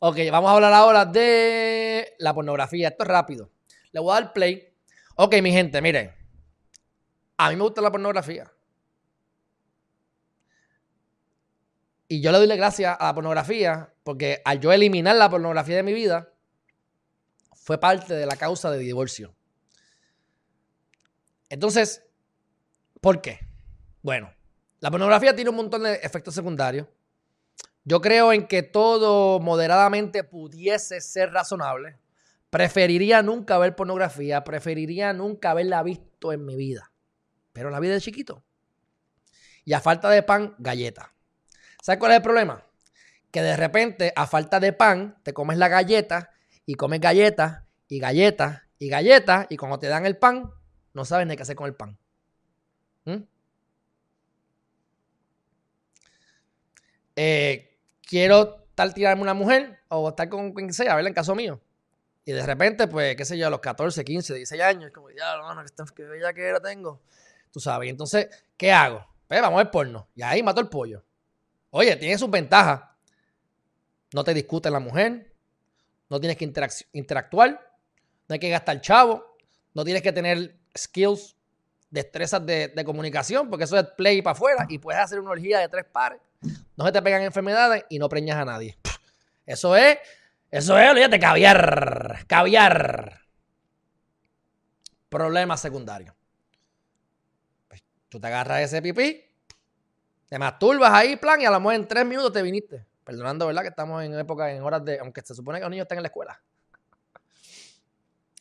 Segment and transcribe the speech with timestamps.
[0.00, 2.88] Ok, vamos a hablar ahora de la pornografía.
[2.88, 3.50] Esto es rápido.
[3.92, 4.74] Le voy a dar play.
[5.16, 6.14] Ok, mi gente, miren.
[7.38, 8.50] A mí me gusta la pornografía.
[12.08, 15.82] Y yo le doy gracias a la pornografía porque al yo eliminar la pornografía de
[15.82, 16.32] mi vida,
[17.54, 19.34] fue parte de la causa de divorcio.
[21.48, 22.04] Entonces,
[23.00, 23.40] ¿por qué?
[24.02, 24.32] Bueno,
[24.78, 26.86] la pornografía tiene un montón de efectos secundarios.
[27.88, 31.96] Yo creo en que todo moderadamente pudiese ser razonable.
[32.50, 36.90] Preferiría nunca ver pornografía, preferiría nunca haberla visto en mi vida.
[37.52, 38.42] Pero la vida de chiquito.
[39.64, 41.14] Y a falta de pan, galleta.
[41.80, 42.66] ¿Sabes cuál es el problema?
[43.30, 46.30] Que de repente, a falta de pan, te comes la galleta
[46.64, 50.50] y comes galletas y galletas y galletas y cuando te dan el pan,
[50.92, 51.96] no sabes ni qué hacer con el pan.
[53.04, 53.22] ¿Mm?
[57.14, 57.75] Eh,
[58.06, 61.60] quiero tal tirarme una mujer o estar con quien sea, verla en caso mío.
[62.24, 65.36] Y de repente, pues, qué sé yo, a los 14, 15, 16 años, como, ya,
[65.36, 67.00] no, no, que bella que era tengo.
[67.52, 67.86] Tú sabes.
[67.86, 69.06] Y entonces, ¿qué hago?
[69.28, 70.08] Pues vamos a porno.
[70.14, 71.04] Y ahí mato el pollo.
[71.70, 72.82] Oye, tiene sus ventajas.
[74.12, 75.32] No te discute la mujer.
[76.08, 76.52] No tienes que
[76.92, 77.78] interactuar.
[78.28, 79.36] No hay que gastar chavo.
[79.72, 81.36] No tienes que tener skills,
[81.90, 85.60] destrezas de, de comunicación, porque eso es play para afuera y puedes hacer una orgía
[85.60, 86.20] de tres pares.
[86.76, 88.78] No se te pegan enfermedades y no preñas a nadie.
[89.44, 89.98] Eso es,
[90.50, 92.24] eso es, olvídate, caviar.
[92.26, 93.20] Caviar.
[95.08, 96.14] Problema secundario.
[97.68, 99.26] Pues, tú te agarras ese pipí
[100.28, 102.84] te masturbas ahí, plan, y a lo mejor en tres minutos te viniste.
[103.04, 103.62] Perdonando, ¿verdad?
[103.62, 104.98] Que estamos en época, en horas de.
[104.98, 106.42] Aunque se supone que los niños están en la escuela.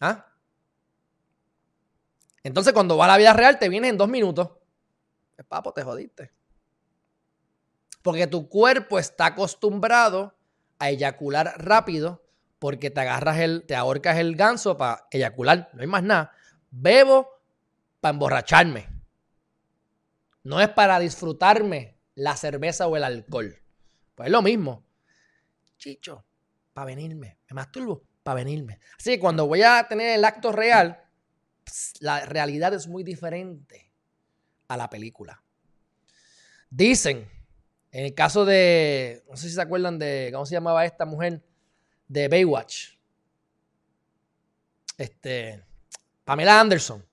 [0.02, 0.26] ¿Ah?
[2.42, 4.50] Entonces, cuando va a la vida real, te vienes en dos minutos.
[5.36, 6.32] Pues, papo, te jodiste.
[8.06, 10.38] Porque tu cuerpo está acostumbrado
[10.78, 12.24] a eyacular rápido
[12.60, 15.72] porque te agarras el, te ahorcas el ganso para eyacular.
[15.74, 16.32] No hay más nada.
[16.70, 17.28] Bebo
[18.00, 18.88] para emborracharme.
[20.44, 23.60] No es para disfrutarme la cerveza o el alcohol.
[24.14, 24.86] Pues es lo mismo.
[25.80, 26.24] Chicho,
[26.74, 27.40] para venirme.
[27.50, 28.82] Me masturbo para venirme.
[29.00, 31.04] Así que cuando voy a tener el acto real,
[32.02, 33.92] la realidad es muy diferente
[34.68, 35.42] a la película.
[36.70, 37.34] Dicen,
[37.96, 41.42] en el caso de, no sé si se acuerdan de, ¿cómo se llamaba esta mujer?
[42.10, 42.90] De Baywatch.
[44.98, 45.64] Este,
[46.26, 47.06] Pamela Anderson.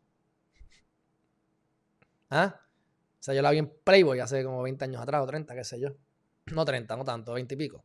[2.30, 2.56] ¿Ah?
[2.58, 5.62] O sea, yo la vi en Playboy hace como 20 años atrás o 30, qué
[5.62, 5.90] sé yo.
[6.46, 7.84] No 30, no tanto, 20 y pico.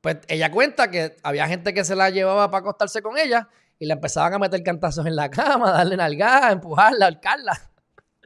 [0.00, 3.48] Pues ella cuenta que había gente que se la llevaba para acostarse con ella
[3.78, 7.70] y le empezaban a meter cantazos en la cama, darle nalgada, empujarla, ahorcarla.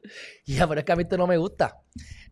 [0.47, 1.81] Ya, pero es que a mí esto no me gusta.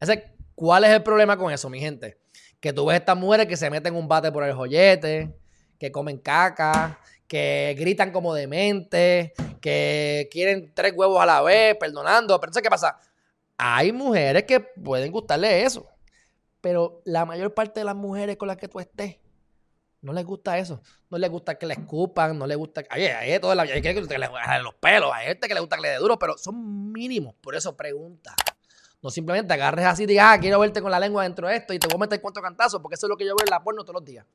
[0.01, 2.19] Ese, ¿Cuál es el problema con eso, mi gente?
[2.61, 5.35] Que tú ves estas mujeres que se meten un bate por el joyete,
[5.79, 9.33] que comen caca, que gritan como demente,
[9.63, 12.39] que quieren tres huevos a la vez, perdonando.
[12.39, 12.99] Pero ¿qué pasa?
[13.57, 15.89] Hay mujeres que pueden gustarle eso.
[16.61, 19.17] Pero la mayor parte de las mujeres con las que tú estés,
[20.03, 20.83] no les gusta eso.
[21.11, 22.83] No les gusta que le escupan, no les gusta.
[22.89, 25.83] Hay, hay, toda la, hay que le los pelos, hay gente que le gusta que
[25.83, 27.35] le dé duro, pero son mínimos.
[27.41, 28.35] Por eso pregunta.
[29.03, 31.73] No simplemente agarres así y digas, ah, quiero verte con la lengua dentro de esto
[31.73, 33.51] y te voy a meter cuatro cantazos, porque eso es lo que yo veo en
[33.51, 34.27] la porno todos los días.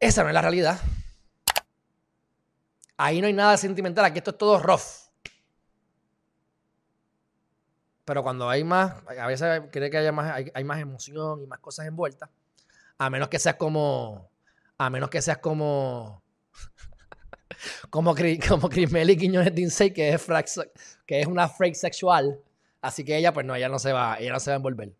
[0.00, 0.80] Esa no es la realidad.
[2.96, 5.06] Ahí no hay nada sentimental, aquí esto es todo rough.
[8.06, 11.58] Pero cuando hay más, a veces cree que haya más, hay, más emoción y más
[11.58, 12.30] cosas envueltas.
[12.98, 14.30] A menos que seas como,
[14.78, 16.22] a menos que seas como,
[17.90, 18.14] como,
[18.48, 20.26] como Crismeli Quiñones Dinsey, que es,
[21.06, 22.40] que es una freak sexual.
[22.80, 24.94] Así que ella, pues no, ella no se va, ella no se va a envolver.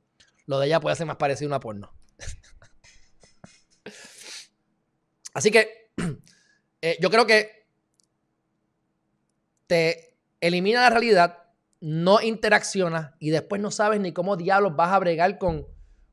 [0.47, 1.93] Lo de ella puede ser más parecido a una porno.
[5.35, 5.91] Así que
[6.81, 7.67] eh, yo creo que
[9.67, 11.45] te elimina la realidad,
[11.81, 15.67] no interacciona y después no sabes ni cómo diablos vas a bregar con,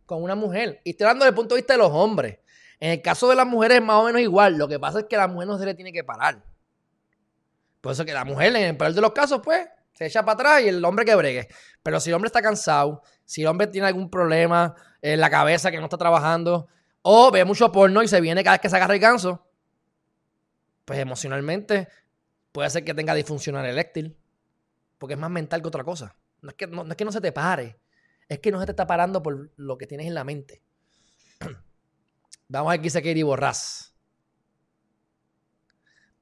[0.05, 0.81] con una mujer.
[0.83, 2.39] Y estoy hablando desde el punto de vista de los hombres.
[2.79, 4.57] En el caso de las mujeres es más o menos igual.
[4.57, 6.43] Lo que pasa es que la mujer no se le tiene que parar.
[7.81, 10.33] Por eso que la mujer, en el peor de los casos, pues, se echa para
[10.33, 11.47] atrás y el hombre que bregue.
[11.81, 15.71] Pero si el hombre está cansado, si el hombre tiene algún problema en la cabeza
[15.71, 16.67] que no está trabajando,
[17.01, 19.45] o ve mucho porno y se viene cada vez que se agarra el ganso,
[20.85, 21.87] pues emocionalmente
[22.53, 24.15] Puede ser que tenga disfuncional eléctil,
[24.99, 26.15] porque es más mental que otra cosa.
[26.41, 27.79] No es que no, es que no se te pare,
[28.29, 30.61] es que no se te está parando por lo que tienes en la mente.
[32.47, 33.93] Vamos a ver qué dice Katie Borrás.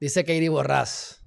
[0.00, 1.22] Dice Katie Borrás.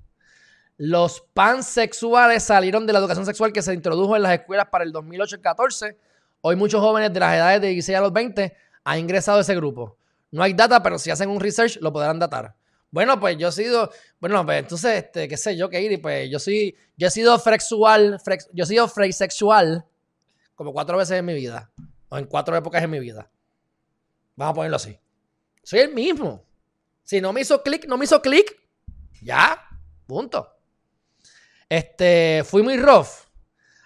[0.77, 4.91] Los pansexuales salieron de la educación sexual que se introdujo en las escuelas para el
[4.91, 5.97] 2008 y 2014.
[6.41, 9.55] Hoy muchos jóvenes de las edades de 16 a los 20 ha ingresado a ese
[9.55, 9.97] grupo.
[10.31, 12.55] No hay data, pero si hacen un research lo podrán datar.
[12.91, 13.89] Bueno, pues yo he sido,
[14.19, 18.19] bueno, pues entonces, este, qué sé yo, Katie, pues yo soy, yo he sido frexual,
[18.53, 19.85] yo he sido frexexual
[20.55, 21.71] como cuatro veces en mi vida,
[22.09, 23.29] o en cuatro épocas en mi vida.
[24.35, 24.97] Vamos a ponerlo así.
[25.63, 26.45] Soy el mismo.
[27.03, 28.55] Si no me hizo clic, no me hizo clic.
[29.21, 29.61] Ya,
[30.07, 30.49] punto.
[31.69, 33.07] Este, fui muy rough.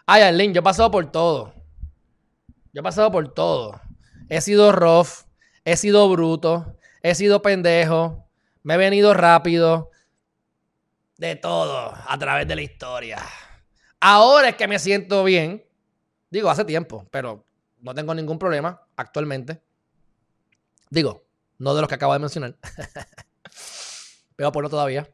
[0.06, 1.54] Ay, Arlene, yo he pasado por todo.
[2.74, 3.80] Yo he pasado por todo.
[4.30, 5.26] He sido rough,
[5.66, 8.28] he sido bruto, he sido pendejo,
[8.64, 9.92] me he venido rápido.
[11.18, 13.20] De todo a través de la historia.
[14.00, 15.66] Ahora es que me siento bien.
[16.30, 17.46] Digo, hace tiempo, pero
[17.80, 19.62] no tengo ningún problema actualmente.
[20.90, 21.26] Digo,
[21.58, 22.58] no de los que acabo de mencionar.
[24.36, 25.10] pero por no todavía.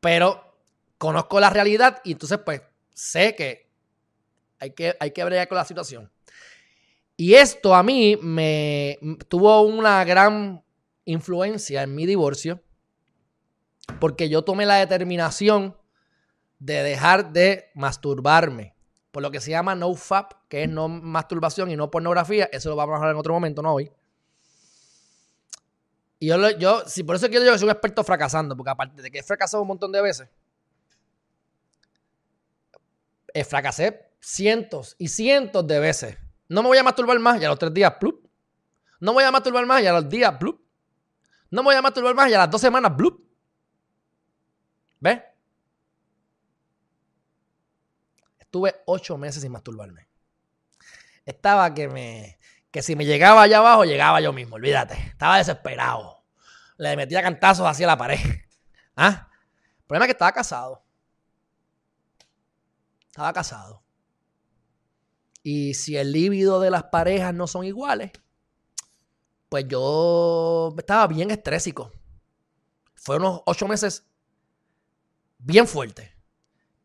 [0.00, 0.56] Pero
[0.98, 2.62] conozco la realidad y entonces pues
[2.92, 3.70] sé que
[4.58, 6.10] hay que, hay que bregar con la situación.
[7.16, 10.64] Y esto a mí me tuvo una gran
[11.04, 12.62] influencia en mi divorcio
[13.98, 15.76] porque yo tomé la determinación
[16.58, 18.74] de dejar de masturbarme
[19.10, 22.48] por lo que se llama no fap, que es no masturbación y no pornografía.
[22.52, 23.90] Eso lo vamos a hablar en otro momento, no hoy.
[26.18, 29.02] Y yo, yo si por eso quiero yo que soy un experto fracasando, porque aparte
[29.02, 30.28] de que he fracasado un montón de veces,
[33.32, 36.18] eh, fracasé cientos y cientos de veces.
[36.48, 38.26] No me voy a masturbar más y a los tres días, plup.
[39.00, 40.60] No me voy a masturbar más y a los días, plup.
[41.50, 43.24] No me voy a masturbar más y a las dos semanas, plup.
[45.00, 45.20] ¿Ves?
[48.50, 50.08] Estuve ocho meses sin masturbarme.
[51.24, 52.36] Estaba que me.
[52.72, 54.94] Que si me llegaba allá abajo, llegaba yo mismo, olvídate.
[54.94, 56.24] Estaba desesperado.
[56.76, 58.18] Le metía cantazos hacia la pared.
[58.96, 59.28] ¿Ah?
[59.78, 60.84] El problema es que estaba casado.
[63.06, 63.84] Estaba casado.
[65.44, 68.10] Y si el líbido de las parejas no son iguales,
[69.48, 71.92] pues yo estaba bien estrésico.
[72.96, 74.04] Fueron unos ocho meses
[75.38, 76.10] bien fuertes.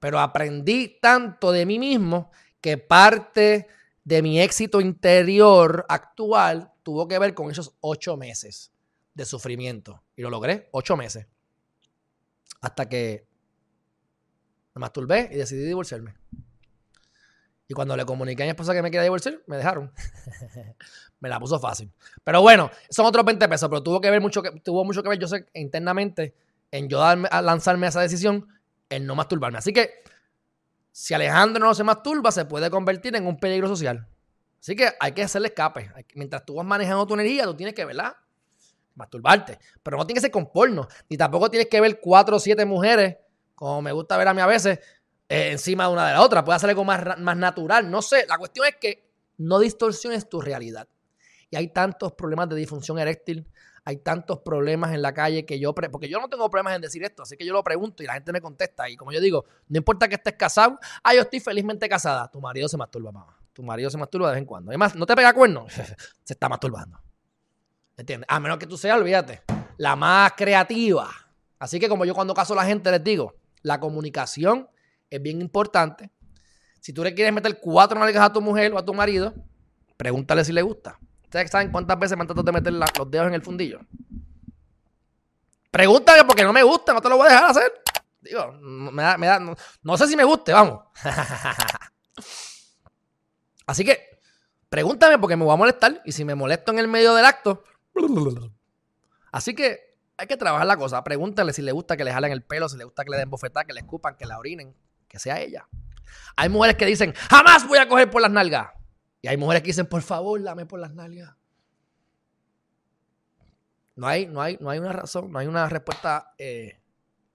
[0.06, 2.30] Pero aprendí tanto de mí mismo
[2.62, 3.68] que parte
[4.04, 8.72] de mi éxito interior actual tuvo que ver con esos ocho meses
[9.16, 10.04] de sufrimiento.
[10.16, 11.26] Y lo logré, ocho meses.
[12.62, 13.26] Hasta que
[14.76, 16.14] me masturbé y decidí divorciarme.
[17.68, 19.92] Y cuando le comuniqué a mi esposa que me quería divorciar, me dejaron.
[21.20, 21.92] me la puso fácil.
[22.24, 25.10] Pero bueno, son otros 20 pesos, pero tuvo que ver mucho que, tuvo mucho que
[25.10, 26.36] ver, yo sé, internamente,
[26.70, 28.48] en yo darme, a lanzarme a esa decisión,
[28.90, 29.58] en no masturbarme.
[29.58, 30.04] Así que,
[30.92, 34.08] si Alejandro no se masturba, se puede convertir en un peligro social.
[34.60, 35.92] Así que hay que hacerle escape.
[36.16, 38.16] mientras tú vas manejando tu energía, tú tienes que, ¿verdad?
[38.96, 39.60] Masturbarte.
[39.84, 40.88] Pero no tienes que ser con porno.
[41.10, 43.18] Ni tampoco tienes que ver cuatro o siete mujeres
[43.56, 44.80] como me gusta ver a mí a veces,
[45.30, 46.44] eh, encima de una de la otra.
[46.44, 47.90] Puede hacer algo más, más natural.
[47.90, 50.88] No sé, la cuestión es que no distorsiones tu realidad.
[51.50, 53.48] Y hay tantos problemas de disfunción eréctil,
[53.88, 57.04] hay tantos problemas en la calle que yo, porque yo no tengo problemas en decir
[57.04, 58.90] esto, así que yo lo pregunto y la gente me contesta.
[58.90, 62.30] Y como yo digo, no importa que estés casado, ah, yo estoy felizmente casada.
[62.32, 63.38] Tu marido se masturba, mamá.
[63.54, 64.72] Tu marido se masturba de vez en cuando.
[64.72, 65.68] Además, no te pega cuerno,
[66.24, 67.00] se está masturbando.
[67.96, 68.26] ¿Entiendes?
[68.28, 69.44] A menos que tú seas, olvídate,
[69.78, 71.10] la más creativa.
[71.60, 74.68] Así que como yo cuando caso a la gente les digo, la comunicación
[75.12, 76.10] es bien importante.
[76.80, 79.34] Si tú le quieres meter cuatro nalgas a tu mujer o a tu marido,
[79.96, 81.00] pregúntale si le gusta.
[81.26, 83.80] ¿Ustedes saben cuántas veces me han tratado de meter los dedos en el fundillo?
[85.72, 87.74] Pregúntale porque no me gusta, no te lo voy a dejar hacer.
[88.22, 90.82] Digo, me da, me da, no, sé si me guste, vamos.
[93.68, 94.20] Así que,
[94.70, 96.02] pregúntame porque me voy a molestar.
[96.06, 97.64] Y si me molesto en el medio del acto.
[99.32, 101.04] Así que hay que trabajar la cosa.
[101.04, 103.30] Pregúntale si le gusta que le jalen el pelo, si le gusta que le den
[103.30, 104.76] bofetada, que le escupan, que la orinen,
[105.08, 105.68] que sea ella.
[106.36, 108.70] Hay mujeres que dicen, jamás voy a coger por las nalgas.
[109.26, 111.36] Y hay mujeres que dicen, por favor, dame por las nalgas.
[113.96, 116.80] No hay, no hay, no hay una razón, no hay una respuesta eh,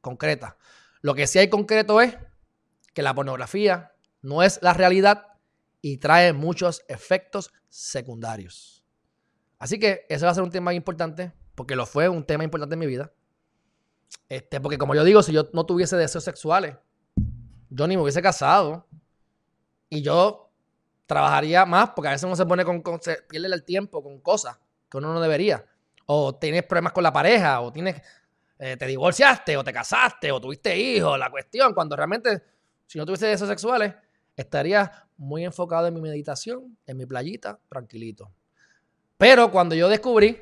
[0.01, 0.57] concreta.
[1.01, 2.17] Lo que sí hay concreto es
[2.95, 3.93] que la pornografía
[4.23, 5.27] no es la realidad
[5.83, 8.85] y trae muchos efectos secundarios.
[9.59, 12.75] Así que ese va a ser un tema importante porque lo fue un tema importante
[12.75, 13.13] en mi vida.
[14.29, 16.77] Este, porque como yo digo, si yo no tuviese deseos sexuales,
[17.69, 18.87] yo ni me hubiese casado.
[19.89, 20.50] Y yo
[21.11, 24.57] trabajaría más, porque a veces uno se pone con, se pierde el tiempo con cosas
[24.89, 25.65] que uno no debería.
[26.07, 28.01] O tienes problemas con la pareja, o tienes,
[28.61, 32.45] eh, te divorciaste, o te casaste, o tuviste hijos, la cuestión, cuando realmente,
[32.87, 33.93] si no tuviese deseos sexuales,
[34.37, 38.31] estaría muy enfocado en mi meditación, en mi playita, tranquilito.
[39.19, 40.39] Pero cuando yo descubrí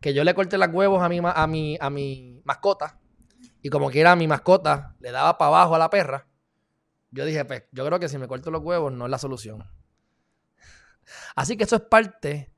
[0.00, 2.98] que yo le corté las huevos a mi, a mi, a mi mascota
[3.60, 6.26] y como quiera mi mascota le daba para abajo a la perra,
[7.10, 9.62] yo dije, pues yo creo que si me corto los huevos no es la solución.
[11.34, 12.52] Así que eso es parte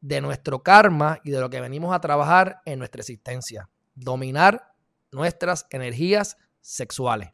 [0.00, 3.68] de nuestro karma y de lo que venimos a trabajar en nuestra existencia.
[3.94, 4.72] Dominar
[5.10, 7.30] nuestras energías sexuales.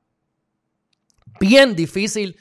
[1.40, 2.38] Bien difícil,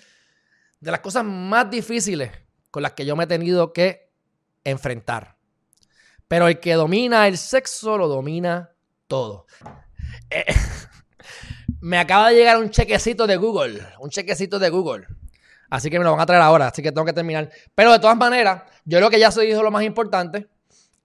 [0.79, 2.31] de las cosas más difíciles
[2.69, 4.11] con las que yo me he tenido que
[4.63, 5.37] enfrentar.
[6.27, 8.71] Pero el que domina el sexo lo domina
[9.07, 9.45] todo.
[10.29, 10.45] Eh,
[11.81, 15.07] me acaba de llegar un chequecito de Google, un chequecito de Google.
[15.73, 17.49] Así que me lo van a traer ahora, así que tengo que terminar.
[17.73, 20.47] Pero de todas maneras, yo creo que ya se dijo lo más importante.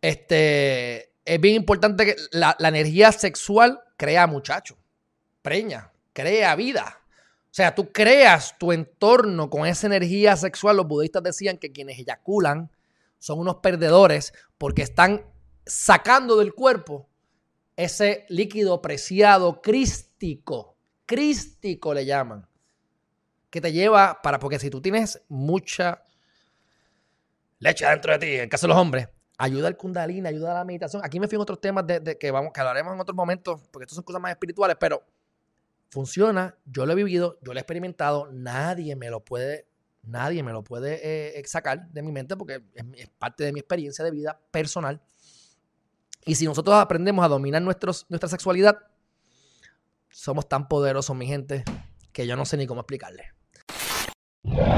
[0.02, 4.76] Este, es bien importante que la, energía sexual crea muchacho,
[5.40, 7.00] preña, crea vida.
[7.44, 10.76] O sea, tú creas tu entorno con esa energía sexual.
[10.76, 12.70] Los budistas decían que quienes eyaculan
[13.18, 15.25] son unos perdedores porque están
[15.64, 17.08] sacando del cuerpo
[17.75, 20.76] ese líquido preciado crístico.
[21.06, 22.48] Crístico le llaman.
[23.50, 26.02] Que te lleva para, porque si tú tienes mucha
[27.59, 30.55] leche dentro de ti, en el caso de los hombres, ayuda al kundalini, ayuda a
[30.55, 31.02] la meditación.
[31.05, 33.85] Aquí me fui en otros temas de, que vamos, que hablaremos en otros momentos, porque
[33.85, 35.02] estos son cosas más espirituales, pero
[35.90, 39.69] funciona, yo lo he vivido, yo lo he experimentado, nadie me lo puede,
[40.02, 44.05] nadie me lo puede eh, sacar de mi mente porque es, parte de mi experiencia
[44.05, 45.00] de vida personal.
[46.26, 48.76] Y si nosotros aprendemos a dominar nuestros, nuestra sexualidad,
[50.11, 51.64] somos tan poderosos, mi gente,
[52.12, 53.38] que yo no sé ni cómo explicarle.
[54.45, 54.77] Yeah.